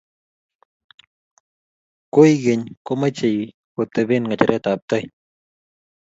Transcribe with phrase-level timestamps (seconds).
[2.13, 3.41] Koikeny ko machei
[3.73, 5.03] ko tepe ngecheret ab tai